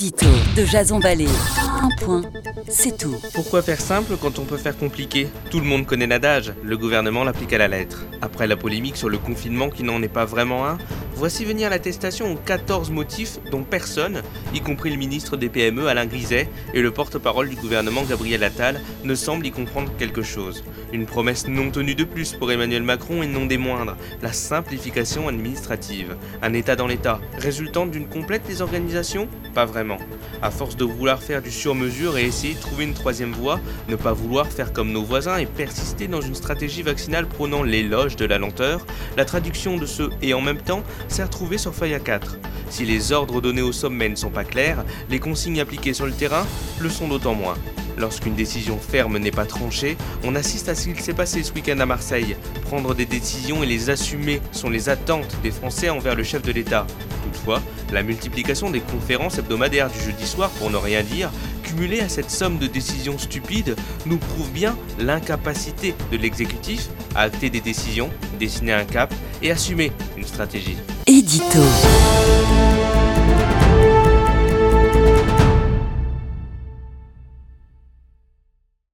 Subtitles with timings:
[0.00, 1.28] De Jason Vallée.
[1.82, 2.22] Un point,
[2.66, 3.14] c'est tout.
[3.34, 5.28] Pourquoi faire simple quand on peut faire compliqué?
[5.50, 8.06] Tout le monde connaît l'adage, le gouvernement l'applique à la lettre.
[8.22, 10.78] Après la polémique sur le confinement qui n'en est pas vraiment un,
[11.20, 14.22] voici venir l'attestation aux 14 motifs dont personne,
[14.54, 18.80] y compris le ministre des PME Alain Griset et le porte-parole du gouvernement Gabriel Attal,
[19.04, 20.64] ne semble y comprendre quelque chose.
[20.94, 25.28] Une promesse non tenue de plus pour Emmanuel Macron et non des moindres, la simplification
[25.28, 26.16] administrative.
[26.40, 29.28] Un État dans l'État, résultant d'une complète désorganisation?
[29.52, 29.98] Pas vraiment.
[30.40, 33.96] À force de vouloir faire du sur-mesure et essayer de trouver une troisième voie, ne
[33.96, 38.24] pas vouloir faire comme nos voisins et persister dans une stratégie vaccinale prônant l'éloge de
[38.24, 38.86] la lenteur,
[39.18, 42.38] la traduction de ce et en même temps s'est retrouvée sur feuille A4.
[42.70, 46.12] Si les ordres donnés au sommet ne sont pas clairs, les consignes appliquées sur le
[46.12, 46.46] terrain
[46.80, 47.56] le sont d'autant moins.
[47.98, 51.78] Lorsqu'une décision ferme n'est pas tranchée, on assiste à ce qu'il s'est passé ce week-end
[51.80, 52.36] à Marseille.
[52.62, 56.52] Prendre des décisions et les assumer sont les attentes des Français envers le chef de
[56.52, 56.86] l'État.
[57.24, 57.60] Toutefois,
[57.92, 61.30] la multiplication des conférences hebdomadaires du jeudi soir, pour ne rien dire,
[61.62, 63.76] cumulée à cette somme de décisions stupides,
[64.06, 69.92] nous prouve bien l'incapacité de l'exécutif à acter des décisions, dessiner un cap et assumer
[70.16, 70.76] une stratégie.
[71.10, 72.19] Édito.